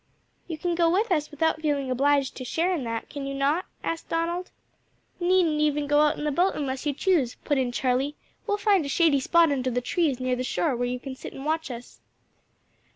"You 0.47 0.57
can 0.57 0.73
go 0.73 0.89
with 0.89 1.11
us 1.11 1.29
without 1.29 1.61
feeling 1.61 1.91
obliged 1.91 2.35
to 2.37 2.43
share 2.43 2.73
in 2.73 2.83
that, 2.85 3.07
can 3.07 3.27
you 3.27 3.35
not?" 3.35 3.65
asked 3.83 4.09
Donald. 4.09 4.49
"Needn't 5.19 5.61
even 5.61 5.85
go 5.85 5.99
out 5.99 6.17
in 6.17 6.23
the 6.23 6.31
boat 6.31 6.55
unless 6.55 6.87
you 6.87 6.93
choose," 6.93 7.35
put 7.43 7.59
in 7.59 7.71
Charlie. 7.71 8.15
"We'll 8.47 8.57
find 8.57 8.83
a 8.83 8.89
shady 8.89 9.19
spot 9.19 9.51
under 9.51 9.69
the 9.69 9.79
trees 9.79 10.19
near 10.19 10.35
the 10.35 10.43
shore 10.43 10.75
where 10.75 10.87
you 10.87 10.99
can 10.99 11.15
sit 11.15 11.33
and 11.33 11.45
watch 11.45 11.69
us." 11.69 12.01